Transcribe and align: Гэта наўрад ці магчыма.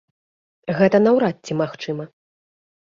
Гэта 0.79 0.97
наўрад 1.09 1.35
ці 1.45 1.61
магчыма. 1.63 2.11